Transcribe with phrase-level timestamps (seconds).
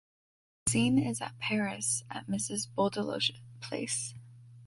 [0.65, 4.15] The scene is at Paris, at Mrs Beaudeloche’ place.